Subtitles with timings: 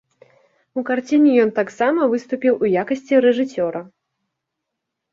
[0.81, 3.87] У карціне ён таксама выступіў у якасці рэжысёра.